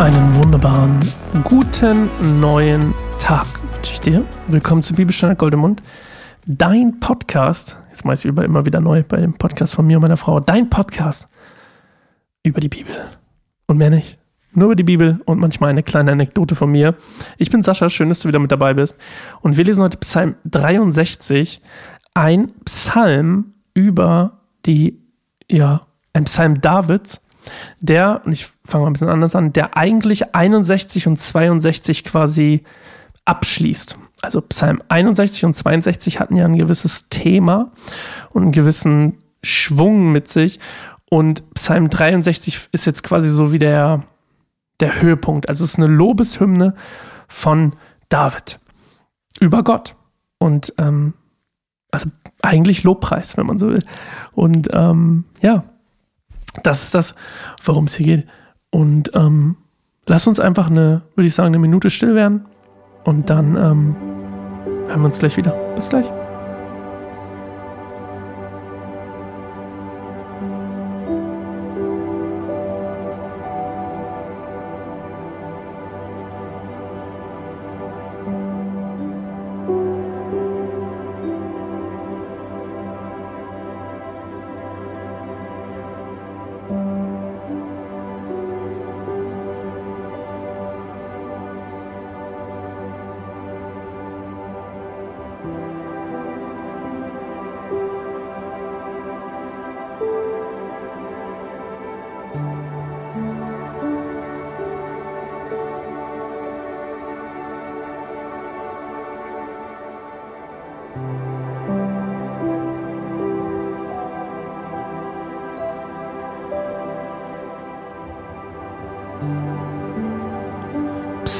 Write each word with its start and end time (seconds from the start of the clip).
Einen 0.00 0.34
wunderbaren, 0.34 0.98
guten 1.44 2.08
neuen 2.40 2.94
Tag 3.18 3.44
wünsche 3.74 3.92
ich 3.92 4.00
dir. 4.00 4.24
Willkommen 4.48 4.82
zu 4.82 4.94
Bibelstunde 4.94 5.36
Goldemund. 5.36 5.82
Dein 6.46 7.00
Podcast, 7.00 7.76
jetzt 7.90 8.06
weiß 8.06 8.24
ich 8.24 8.30
immer 8.34 8.64
wieder 8.64 8.80
neu 8.80 9.02
bei 9.06 9.18
dem 9.18 9.34
Podcast 9.34 9.74
von 9.74 9.86
mir 9.86 9.98
und 9.98 10.02
meiner 10.02 10.16
Frau, 10.16 10.40
dein 10.40 10.70
Podcast 10.70 11.28
über 12.42 12.60
die 12.60 12.70
Bibel. 12.70 12.94
Und 13.66 13.76
mehr 13.76 13.90
nicht. 13.90 14.18
Nur 14.52 14.68
über 14.68 14.74
die 14.74 14.84
Bibel 14.84 15.20
und 15.26 15.38
manchmal 15.38 15.68
eine 15.68 15.82
kleine 15.82 16.12
Anekdote 16.12 16.54
von 16.54 16.70
mir. 16.70 16.94
Ich 17.36 17.50
bin 17.50 17.62
Sascha, 17.62 17.90
schön, 17.90 18.08
dass 18.08 18.20
du 18.20 18.28
wieder 18.28 18.38
mit 18.38 18.52
dabei 18.52 18.72
bist. 18.72 18.96
Und 19.42 19.58
wir 19.58 19.64
lesen 19.64 19.82
heute 19.82 19.98
Psalm 19.98 20.34
63, 20.46 21.60
ein 22.14 22.52
Psalm 22.64 23.52
über 23.74 24.40
die, 24.64 24.98
ja, 25.50 25.82
ein 26.14 26.24
Psalm 26.24 26.58
Davids 26.62 27.20
der, 27.80 28.22
und 28.24 28.32
ich 28.32 28.48
fange 28.64 28.84
mal 28.84 28.90
ein 28.90 28.94
bisschen 28.94 29.08
anders 29.08 29.34
an, 29.34 29.52
der 29.52 29.76
eigentlich 29.76 30.34
61 30.34 31.06
und 31.06 31.18
62 31.18 32.04
quasi 32.04 32.64
abschließt. 33.24 33.96
Also 34.22 34.40
Psalm 34.42 34.82
61 34.88 35.44
und 35.44 35.54
62 35.54 36.20
hatten 36.20 36.36
ja 36.36 36.44
ein 36.44 36.56
gewisses 36.56 37.08
Thema 37.08 37.72
und 38.30 38.42
einen 38.42 38.52
gewissen 38.52 39.18
Schwung 39.42 40.12
mit 40.12 40.28
sich. 40.28 40.60
Und 41.08 41.54
Psalm 41.54 41.90
63 41.90 42.68
ist 42.72 42.84
jetzt 42.86 43.02
quasi 43.02 43.30
so 43.30 43.52
wie 43.52 43.58
der, 43.58 44.04
der 44.80 45.00
Höhepunkt. 45.00 45.48
Also 45.48 45.64
es 45.64 45.72
ist 45.72 45.78
eine 45.78 45.86
Lobeshymne 45.86 46.74
von 47.28 47.74
David 48.08 48.60
über 49.40 49.64
Gott. 49.64 49.96
Und 50.38 50.74
ähm, 50.78 51.14
also 51.90 52.06
eigentlich 52.42 52.84
Lobpreis, 52.84 53.36
wenn 53.36 53.46
man 53.46 53.58
so 53.58 53.68
will. 53.68 53.84
Und 54.32 54.68
ähm, 54.72 55.24
ja, 55.40 55.64
das 56.62 56.84
ist 56.84 56.94
das, 56.94 57.14
worum 57.64 57.84
es 57.84 57.94
hier 57.94 58.06
geht. 58.06 58.28
Und 58.70 59.10
ähm, 59.14 59.56
lass 60.08 60.26
uns 60.26 60.40
einfach 60.40 60.70
eine, 60.70 61.02
würde 61.14 61.28
ich 61.28 61.34
sagen, 61.34 61.48
eine 61.48 61.58
Minute 61.58 61.90
still 61.90 62.14
werden. 62.14 62.46
Und 63.04 63.30
dann 63.30 63.56
ähm, 63.56 63.96
hören 64.88 65.00
wir 65.00 65.06
uns 65.06 65.18
gleich 65.18 65.36
wieder. 65.36 65.52
Bis 65.74 65.88
gleich. 65.88 66.10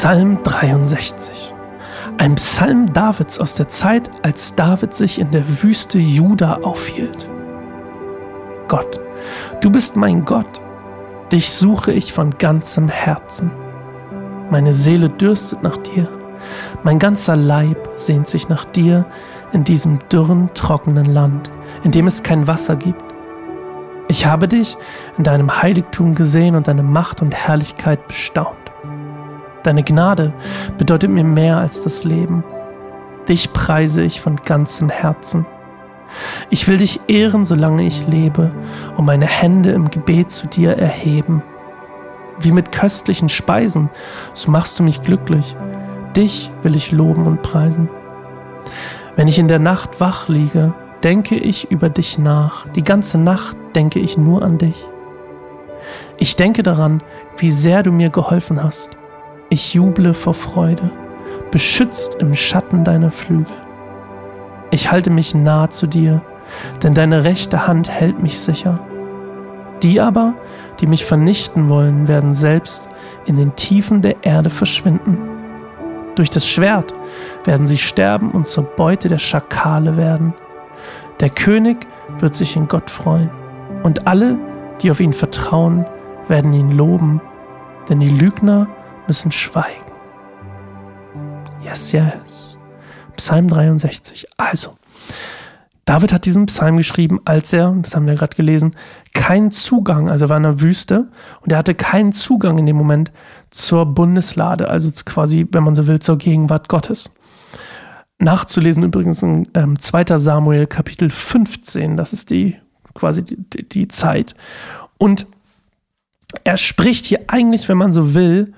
Psalm 0.03 0.43
63. 0.45 1.53
Ein 2.17 2.37
Psalm 2.37 2.91
Davids 2.91 3.39
aus 3.39 3.57
der 3.57 3.69
Zeit, 3.69 4.11
als 4.23 4.55
David 4.55 4.95
sich 4.95 5.19
in 5.19 5.31
der 5.31 5.63
Wüste 5.63 5.99
Juda 5.99 6.61
aufhielt. 6.63 7.29
Gott, 8.67 8.99
du 9.61 9.69
bist 9.69 9.97
mein 9.97 10.25
Gott, 10.25 10.63
dich 11.31 11.51
suche 11.51 11.93
ich 11.93 12.15
von 12.15 12.39
ganzem 12.39 12.89
Herzen. 12.89 13.53
Meine 14.49 14.73
Seele 14.73 15.11
dürstet 15.11 15.63
nach 15.63 15.77
dir, 15.77 16.09
mein 16.83 16.99
ganzer 16.99 17.37
Leib 17.37 17.91
sehnt 17.97 18.27
sich 18.27 18.49
nach 18.49 18.65
dir 18.65 19.05
in 19.53 19.65
diesem 19.65 19.99
dürren, 20.09 20.49
trockenen 20.55 21.13
Land, 21.13 21.51
in 21.85 21.91
dem 21.91 22.07
es 22.07 22.23
kein 22.23 22.47
Wasser 22.47 22.77
gibt. 22.77 23.05
Ich 24.09 24.25
habe 24.25 24.49
dich 24.49 24.79
in 25.19 25.25
deinem 25.25 25.61
Heiligtum 25.61 26.15
gesehen 26.15 26.55
und 26.55 26.69
deine 26.69 26.85
Macht 26.85 27.21
und 27.21 27.35
Herrlichkeit 27.35 28.09
bestaunt. 28.09 28.60
Deine 29.63 29.83
Gnade 29.83 30.33
bedeutet 30.79 31.11
mir 31.11 31.25
mehr 31.25 31.59
als 31.59 31.83
das 31.83 32.05
Leben. 32.05 32.45
Dich 33.29 33.53
preise 33.53 34.03
ich 34.03 34.21
von 34.21 34.37
ganzem 34.37 34.89
Herzen. 34.89 35.47
Ich 36.49 36.67
will 36.67 36.79
dich 36.79 37.01
ehren, 37.09 37.45
solange 37.45 37.85
ich 37.85 38.07
lebe, 38.09 38.51
und 38.97 39.05
meine 39.05 39.27
Hände 39.27 39.71
im 39.71 39.91
Gebet 39.91 40.31
zu 40.31 40.47
dir 40.47 40.77
erheben. 40.77 41.43
Wie 42.41 42.53
mit 42.53 42.73
köstlichen 42.73 43.29
Speisen, 43.29 43.91
so 44.33 44.51
machst 44.51 44.79
du 44.79 44.83
mich 44.83 45.03
glücklich. 45.03 45.55
Dich 46.17 46.51
will 46.63 46.75
ich 46.75 46.91
loben 46.91 47.27
und 47.27 47.43
preisen. 47.43 47.89
Wenn 49.15 49.29
ich 49.29 49.39
in 49.39 49.49
der 49.49 49.59
Nacht 49.59 50.01
wach 50.01 50.29
liege, 50.29 50.73
denke 51.03 51.37
ich 51.37 51.71
über 51.71 51.91
dich 51.91 52.19
nach. 52.19 52.67
Die 52.75 52.83
ganze 52.83 53.19
Nacht 53.19 53.57
denke 53.75 53.99
ich 53.99 54.17
nur 54.17 54.43
an 54.43 54.59
dich. 54.59 54.87
Ich 56.17 56.37
denke 56.37 56.63
daran, 56.63 57.03
wie 57.37 57.51
sehr 57.51 57.83
du 57.83 57.93
mir 57.93 58.11
geholfen 58.11 58.63
hast. 58.63 59.00
Ich 59.53 59.75
juble 59.75 60.15
vor 60.15 60.35
Freude, 60.35 60.93
beschützt 61.51 62.15
im 62.21 62.37
Schatten 62.37 62.85
deiner 62.85 63.11
Flügel. 63.11 63.57
Ich 64.71 64.93
halte 64.93 65.11
mich 65.11 65.35
nah 65.35 65.69
zu 65.69 65.89
dir, 65.89 66.23
denn 66.85 66.95
deine 66.95 67.25
rechte 67.25 67.67
Hand 67.67 67.91
hält 67.91 68.23
mich 68.23 68.39
sicher. 68.39 68.79
Die 69.83 70.01
aber, 70.01 70.35
die 70.79 70.87
mich 70.87 71.05
vernichten 71.05 71.69
wollen, 71.69 72.07
werden 72.07 72.33
selbst 72.33 72.89
in 73.27 73.37
den 73.37 73.57
Tiefen 73.57 74.03
der 74.03 74.23
Erde 74.23 74.51
verschwinden. 74.51 75.19
Durch 76.15 76.31
das 76.31 76.47
Schwert 76.47 76.95
werden 77.43 77.67
sie 77.67 77.79
sterben 77.79 78.31
und 78.31 78.47
zur 78.47 78.63
Beute 78.63 79.09
der 79.09 79.19
Schakale 79.19 79.97
werden. 79.97 80.33
Der 81.19 81.31
König 81.31 81.89
wird 82.21 82.37
sich 82.37 82.55
in 82.55 82.69
Gott 82.69 82.89
freuen, 82.89 83.31
und 83.83 84.07
alle, 84.07 84.39
die 84.81 84.93
auf 84.93 85.01
ihn 85.01 85.13
vertrauen, 85.13 85.87
werden 86.29 86.53
ihn 86.53 86.71
loben, 86.71 87.21
denn 87.89 87.99
die 87.99 88.11
Lügner 88.11 88.69
müssen 89.11 89.33
schweigen. 89.33 89.91
Yes, 91.65 91.91
yes. 91.91 92.57
Psalm 93.17 93.49
63. 93.49 94.25
Also, 94.37 94.77
David 95.85 96.13
hat 96.13 96.27
diesen 96.27 96.47
Psalm 96.47 96.77
geschrieben, 96.77 97.19
als 97.25 97.53
er, 97.53 97.75
das 97.83 97.97
haben 97.97 98.07
wir 98.07 98.15
gerade 98.15 98.37
gelesen, 98.37 98.77
keinen 99.13 99.51
Zugang, 99.51 100.09
also 100.09 100.27
er 100.27 100.29
war 100.29 100.37
in 100.37 100.45
der 100.45 100.61
Wüste 100.61 101.09
und 101.41 101.51
er 101.51 101.59
hatte 101.59 101.75
keinen 101.75 102.13
Zugang 102.13 102.57
in 102.59 102.67
dem 102.67 102.77
Moment 102.77 103.11
zur 103.51 103.85
Bundeslade, 103.85 104.69
also 104.69 104.89
quasi, 105.05 105.45
wenn 105.51 105.65
man 105.65 105.75
so 105.75 105.89
will, 105.89 105.99
zur 105.99 106.17
Gegenwart 106.17 106.69
Gottes. 106.69 107.11
Nachzulesen 108.21 108.85
übrigens 108.85 109.25
in 109.25 109.49
ähm, 109.55 109.77
2. 109.77 110.19
Samuel 110.19 110.69
Kapitel 110.69 111.11
15, 111.11 111.97
das 111.97 112.13
ist 112.13 112.31
die 112.31 112.59
quasi 112.95 113.25
die, 113.25 113.37
die, 113.37 113.69
die 113.69 113.89
Zeit. 113.89 114.37
Und 114.99 115.27
er 116.45 116.59
spricht 116.59 117.07
hier 117.07 117.23
eigentlich, 117.27 117.69
wenn 117.69 117.79
man 117.79 117.93
so 117.93 118.15
will, 118.15 118.55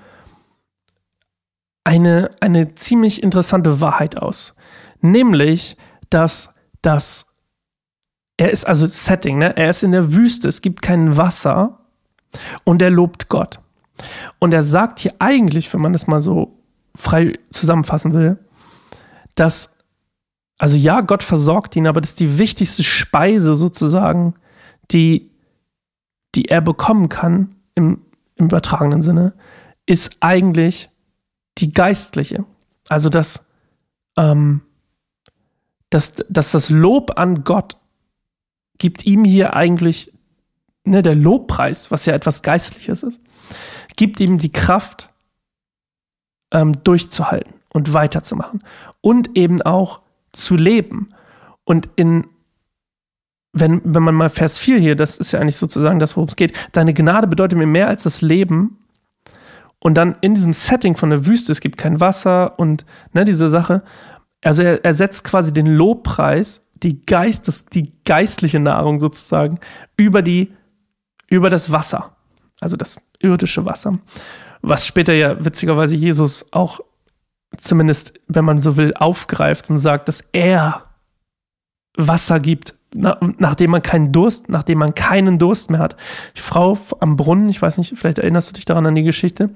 eine, 1.83 2.31
eine 2.39 2.75
ziemlich 2.75 3.23
interessante 3.23 3.81
Wahrheit 3.81 4.17
aus. 4.17 4.55
Nämlich, 5.01 5.77
dass 6.09 6.53
das, 6.81 7.27
er 8.37 8.51
ist 8.51 8.65
also 8.65 8.87
Setting, 8.87 9.37
ne? 9.37 9.55
er 9.57 9.69
ist 9.69 9.83
in 9.83 9.91
der 9.91 10.13
Wüste, 10.13 10.47
es 10.47 10.61
gibt 10.61 10.81
kein 10.81 11.17
Wasser 11.17 11.79
und 12.63 12.81
er 12.81 12.89
lobt 12.89 13.29
Gott. 13.29 13.59
Und 14.39 14.53
er 14.53 14.63
sagt 14.63 14.99
hier 14.99 15.13
eigentlich, 15.19 15.73
wenn 15.73 15.81
man 15.81 15.93
das 15.93 16.07
mal 16.07 16.19
so 16.19 16.57
frei 16.95 17.39
zusammenfassen 17.51 18.13
will, 18.13 18.37
dass, 19.35 19.75
also 20.57 20.75
ja, 20.75 21.01
Gott 21.01 21.23
versorgt 21.23 21.75
ihn, 21.75 21.87
aber 21.87 22.01
das 22.01 22.11
ist 22.11 22.19
die 22.19 22.37
wichtigste 22.37 22.83
Speise 22.83 23.55
sozusagen, 23.55 24.35
die, 24.91 25.31
die 26.35 26.45
er 26.45 26.61
bekommen 26.61 27.09
kann 27.09 27.55
im, 27.75 28.01
im 28.35 28.45
übertragenen 28.45 29.01
Sinne, 29.01 29.33
ist 29.85 30.17
eigentlich 30.21 30.89
die 31.57 31.71
geistliche. 31.71 32.45
Also 32.89 33.09
dass, 33.09 33.45
ähm, 34.17 34.61
dass, 35.89 36.13
dass 36.29 36.51
das 36.51 36.69
Lob 36.69 37.17
an 37.17 37.43
Gott 37.43 37.77
gibt 38.77 39.05
ihm 39.05 39.23
hier 39.23 39.55
eigentlich, 39.55 40.11
ne, 40.83 41.01
der 41.01 41.15
Lobpreis, 41.15 41.91
was 41.91 42.05
ja 42.05 42.13
etwas 42.13 42.41
Geistliches 42.41 43.03
ist, 43.03 43.21
gibt 43.95 44.19
ihm 44.19 44.39
die 44.39 44.51
Kraft, 44.51 45.09
ähm, 46.51 46.83
durchzuhalten 46.83 47.55
und 47.73 47.93
weiterzumachen 47.93 48.63
und 49.01 49.37
eben 49.37 49.61
auch 49.61 50.01
zu 50.31 50.55
leben. 50.55 51.09
Und 51.63 51.89
in, 51.95 52.27
wenn, 53.51 53.81
wenn 53.83 54.03
man 54.03 54.15
mal 54.15 54.29
Vers 54.29 54.59
4 54.59 54.79
hier, 54.79 54.95
das 54.95 55.17
ist 55.17 55.31
ja 55.31 55.39
eigentlich 55.39 55.57
sozusagen 55.57 55.99
das, 55.99 56.15
worum 56.15 56.29
es 56.29 56.35
geht, 56.35 56.53
deine 56.71 56.93
Gnade 56.93 57.27
bedeutet 57.27 57.57
mir 57.57 57.65
mehr 57.65 57.87
als 57.87 58.03
das 58.03 58.21
Leben 58.21 58.82
Und 59.83 59.95
dann 59.95 60.17
in 60.21 60.33
diesem 60.33 60.53
Setting 60.53 60.95
von 60.95 61.09
der 61.09 61.25
Wüste, 61.25 61.51
es 61.51 61.59
gibt 61.59 61.77
kein 61.77 61.99
Wasser 61.99 62.57
und 62.57 62.85
ne, 63.11 63.25
diese 63.25 63.49
Sache. 63.49 63.83
Also 64.41 64.61
er, 64.61 64.83
er 64.85 64.93
setzt 64.95 65.25
quasi 65.25 65.51
den 65.51 65.67
Lobpreis, 65.67 66.61
die, 66.75 67.05
Geist, 67.05 67.49
das, 67.49 67.65
die 67.65 67.91
geistliche 68.05 68.61
Nahrung 68.61 69.01
sozusagen, 69.01 69.59
über, 69.97 70.21
die, 70.21 70.53
über 71.27 71.49
das 71.49 71.69
Wasser. 71.69 72.15
Also 72.61 72.77
das 72.77 72.97
irdische 73.19 73.65
Wasser. 73.65 73.99
Was 74.61 74.87
später 74.87 75.11
ja 75.11 75.43
witzigerweise 75.43 75.97
Jesus 75.97 76.45
auch 76.51 76.79
zumindest, 77.57 78.13
wenn 78.29 78.45
man 78.45 78.59
so 78.59 78.77
will, 78.77 78.93
aufgreift 78.93 79.69
und 79.69 79.79
sagt, 79.79 80.07
dass 80.07 80.23
er 80.31 80.85
Wasser 81.97 82.39
gibt, 82.39 82.73
nachdem 82.93 83.71
man 83.71 83.81
keinen 83.81 84.11
Durst, 84.11 84.49
nachdem 84.49 84.79
man 84.79 84.93
keinen 84.93 85.39
Durst 85.39 85.69
mehr 85.69 85.79
hat. 85.79 85.95
Die 86.37 86.41
Frau 86.41 86.77
am 86.99 87.15
Brunnen, 87.15 87.49
ich 87.49 87.61
weiß 87.61 87.77
nicht, 87.77 87.97
vielleicht 87.97 88.19
erinnerst 88.19 88.49
du 88.49 88.53
dich 88.53 88.65
daran 88.65 88.85
an 88.85 88.95
die 88.95 89.03
Geschichte. 89.03 89.49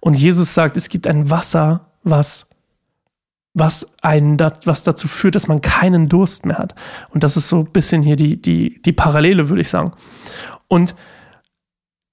Und 0.00 0.18
Jesus 0.18 0.54
sagt, 0.54 0.76
es 0.76 0.88
gibt 0.88 1.06
ein 1.06 1.30
Wasser, 1.30 1.88
was 2.02 2.46
was 3.52 3.86
einen 4.00 4.38
was 4.38 4.84
dazu 4.84 5.08
führt, 5.08 5.34
dass 5.34 5.48
man 5.48 5.60
keinen 5.60 6.08
Durst 6.08 6.46
mehr 6.46 6.58
hat. 6.58 6.74
Und 7.10 7.24
das 7.24 7.36
ist 7.36 7.48
so 7.48 7.60
ein 7.60 7.72
bisschen 7.72 8.02
hier 8.02 8.14
die, 8.16 8.40
die, 8.40 8.80
die 8.82 8.92
Parallele, 8.92 9.48
würde 9.48 9.62
ich 9.62 9.68
sagen. 9.68 9.92
Und 10.68 10.94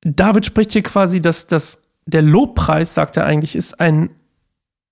David 0.02 0.46
spricht 0.46 0.72
hier 0.72 0.82
quasi, 0.84 1.22
dass, 1.22 1.48
dass 1.48 1.84
der 2.06 2.24
Lobpreis, 2.24 2.94
sagt 2.94 3.18
er 3.18 3.26
eigentlich, 3.26 3.56
ist 3.56 3.80
ein 3.80 4.10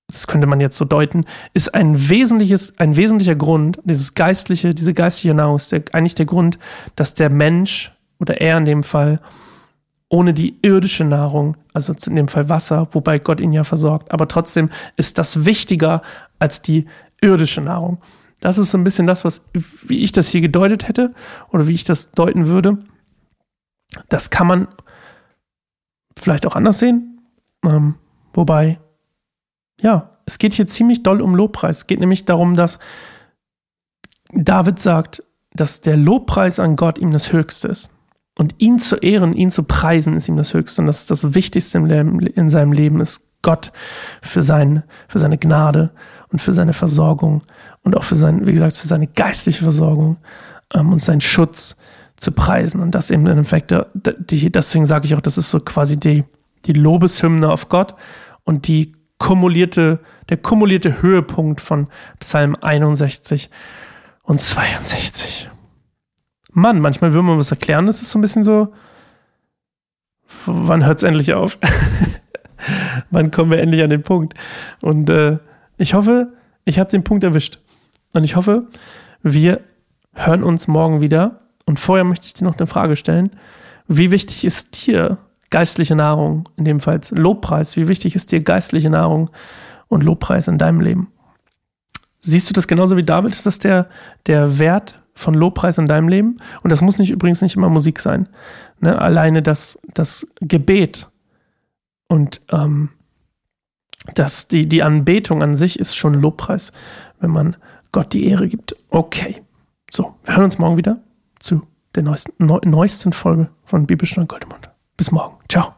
das 0.08 0.28
könnte 0.28 0.48
man 0.48 0.62
jetzt 0.62 0.78
so 0.78 0.86
deuten, 0.86 1.26
ist 1.54 1.74
ein 1.74 2.10
wesentliches, 2.10 2.78
ein 2.78 2.96
wesentlicher 2.96 3.36
Grund, 3.36 3.80
dieses 3.84 4.14
geistliche, 4.14 4.74
diese 4.74 4.94
geistliche 4.94 5.34
Nahrung 5.34 5.56
ist 5.56 5.72
der, 5.72 5.84
eigentlich 5.94 6.16
der 6.16 6.28
Grund, 6.28 6.60
dass 6.96 7.14
der 7.14 7.30
Mensch 7.30 7.92
oder 8.20 8.40
er 8.40 8.58
in 8.58 8.66
dem 8.66 8.84
Fall 8.84 9.20
ohne 10.08 10.34
die 10.34 10.58
irdische 10.62 11.04
Nahrung, 11.04 11.58
also 11.74 11.94
in 12.06 12.16
dem 12.16 12.28
Fall 12.28 12.48
Wasser, 12.48 12.88
wobei 12.92 13.18
Gott 13.18 13.42
ihn 13.42 13.52
ja 13.52 13.64
versorgt, 13.64 14.12
aber 14.12 14.28
trotzdem 14.28 14.70
ist 14.96 15.18
das 15.18 15.46
wichtiger 15.46 16.02
als 16.38 16.62
die 16.62 16.86
irdische 17.22 17.62
Nahrung. 17.62 18.00
Das 18.40 18.60
ist 18.60 18.72
so 18.72 18.78
ein 18.78 18.84
bisschen 18.84 19.08
das, 19.08 19.26
was, 19.26 19.44
wie 19.82 20.04
ich 20.04 20.12
das 20.12 20.28
hier 20.28 20.42
gedeutet 20.42 20.88
hätte 20.88 21.14
oder 21.52 21.68
wie 21.68 21.74
ich 21.74 21.84
das 21.84 22.12
deuten 22.12 22.46
würde. 22.46 22.78
Das 24.10 24.30
kann 24.30 24.46
man 24.46 24.68
vielleicht 26.18 26.46
auch 26.46 26.56
anders 26.56 26.80
sehen. 26.80 27.22
Ähm, 27.66 27.96
wobei 28.34 28.80
ja, 29.86 30.10
es 30.26 30.40
geht 30.40 30.56
hier 30.56 30.66
ziemlich 30.66 31.04
doll 31.04 31.22
um 31.22 31.36
Lobpreis. 31.36 31.78
Es 31.78 31.88
geht 31.88 32.00
nämlich 32.00 32.26
darum, 32.26 32.56
dass 32.56 32.80
David 34.34 34.80
sagt, 34.80 35.24
dass 35.54 35.82
der 35.82 35.96
Lobpreis 35.96 36.60
an 36.60 36.76
Gott 36.76 36.98
ihm 36.98 37.12
das 37.12 37.32
Höchste 37.32 37.68
ist. 37.68 37.92
Und 38.36 38.56
ihn 38.58 38.80
zu 38.80 38.96
ehren, 38.96 39.34
ihn 39.34 39.52
zu 39.52 39.62
preisen, 39.62 40.16
ist 40.16 40.28
ihm 40.28 40.38
das 40.38 40.56
Höchste. 40.56 40.82
Und 40.82 40.88
das 40.88 41.02
ist 41.02 41.12
das 41.12 41.36
Wichtigste 41.36 41.78
in 41.78 42.50
seinem 42.50 42.74
Leben, 42.74 43.00
ist 43.00 43.22
Gott 43.44 43.72
für, 44.24 44.42
sein, 44.42 44.82
für 45.08 45.20
seine 45.20 45.38
Gnade 45.38 45.92
und 46.30 46.42
für 46.42 46.52
seine 46.52 46.74
Versorgung 46.74 47.44
und 47.84 47.96
auch 47.96 48.04
für 48.04 48.16
sein, 48.16 48.48
wie 48.48 48.54
gesagt, 48.54 48.76
für 48.76 48.88
seine 48.88 49.06
geistliche 49.06 49.64
Versorgung 49.64 50.18
ähm, 50.74 50.94
und 50.94 51.00
seinen 51.00 51.22
Schutz 51.22 51.78
zu 52.18 52.32
preisen. 52.32 52.82
Und 52.82 52.96
das 52.96 53.12
eben 53.12 53.28
im 53.28 53.34
Endeffekt, 53.34 53.72
die, 53.94 54.52
deswegen 54.52 54.88
sage 54.88 55.06
ich 55.06 55.14
auch, 55.14 55.22
das 55.22 55.38
ist 55.38 55.52
so 55.52 55.60
quasi 55.60 55.96
die, 56.00 56.24
die 56.66 56.74
Lobeshymne 56.74 57.48
auf 57.52 57.70
Gott 57.70 57.94
und 58.44 58.68
die 58.68 58.92
kumulierte, 59.18 60.00
der 60.30 60.38
kumulierte 60.38 61.02
Höhepunkt 61.02 61.62
von 61.62 61.88
Psalm 62.20 62.56
61 62.60 63.50
und 64.24 64.40
62. 64.40 65.50
Mann, 66.52 66.80
manchmal 66.80 67.14
will 67.14 67.22
man 67.22 67.38
was 67.38 67.52
erklären, 67.52 67.86
das 67.86 68.02
ist 68.02 68.12
so 68.12 68.20
ein 68.20 68.22
bisschen 68.22 68.44
so, 68.44 68.74
wann 70.46 70.86
hört 70.86 70.98
es 70.98 71.04
endlich 71.04 71.34
auf? 71.34 71.58
wann 73.12 73.32
kommen 73.32 73.52
wir 73.52 73.60
endlich 73.60 73.84
an 73.84 73.90
den 73.90 74.04
Punkt? 74.04 74.34
Und 74.82 75.10
äh, 75.10 75.38
ich 75.78 75.94
hoffe, 75.94 76.34
ich 76.64 76.80
habe 76.80 76.90
den 76.90 77.04
Punkt 77.04 77.24
erwischt. 77.24 77.60
Und 78.14 78.24
ich 78.24 78.36
hoffe, 78.36 78.68
wir 79.22 79.62
hören 80.14 80.44
uns 80.44 80.68
morgen 80.68 81.02
wieder. 81.02 81.42
Und 81.66 81.80
vorher 81.80 82.06
möchte 82.06 82.28
ich 82.28 82.34
dir 82.34 82.46
noch 82.46 82.58
eine 82.58 82.68
Frage 82.68 82.96
stellen. 82.96 83.32
Wie 83.88 84.12
wichtig 84.12 84.46
ist 84.46 84.88
dir 84.88 85.18
geistliche 85.56 85.96
Nahrung, 85.96 86.50
in 86.58 86.66
dem 86.66 86.82
Fall 86.82 87.00
Lobpreis. 87.12 87.78
Wie 87.78 87.88
wichtig 87.88 88.14
ist 88.14 88.34
dir 88.34 88.44
geistliche 88.44 88.90
Nahrung 88.90 89.30
und 89.88 90.04
Lobpreis 90.04 90.50
in 90.50 90.58
deinem 90.58 90.82
Leben? 90.82 91.14
Siehst 92.20 92.50
du 92.50 92.54
das 92.54 92.68
genauso 92.68 92.98
wie 92.98 93.06
David? 93.06 93.34
Ist 93.34 93.46
das 93.46 93.58
der, 93.60 93.88
der 94.28 94.60
Wert 94.60 95.02
von 95.14 95.34
Lobpreis 95.34 95.78
in 95.78 95.88
deinem 95.88 96.10
Leben? 96.10 96.36
Und 96.62 96.72
das 96.72 96.82
muss 96.82 97.00
nicht 97.00 97.10
übrigens 97.10 97.42
nicht 97.42 97.56
immer 97.56 97.70
Musik 97.70 98.02
sein. 98.02 98.28
Ne? 98.82 99.00
Alleine 99.00 99.42
das, 99.42 99.80
das 99.94 100.28
Gebet 100.42 101.08
und 102.10 102.42
ähm, 102.52 102.90
das, 104.14 104.50
die, 104.50 104.68
die 104.68 104.84
Anbetung 104.84 105.42
an 105.42 105.56
sich 105.56 105.80
ist 105.80 105.96
schon 105.96 106.16
Lobpreis, 106.16 106.74
wenn 107.22 107.32
man 107.32 107.56
Gott 107.94 108.12
die 108.12 108.28
Ehre 108.28 108.50
gibt. 108.50 108.76
Okay. 108.90 109.42
So, 109.90 110.16
wir 110.26 110.36
hören 110.36 110.44
uns 110.44 110.58
morgen 110.58 110.76
wieder 110.76 111.00
zu 111.40 111.62
der 111.96 112.04
neuesten, 112.04 112.34
neu, 112.46 112.60
neuesten 112.66 113.14
Folge 113.14 113.48
von 113.64 113.88
Bibelstunde 113.88 114.28
Goldemund. 114.28 114.70
Bis 114.98 115.12
morgen. 115.12 115.38
Ciao. 115.50 115.76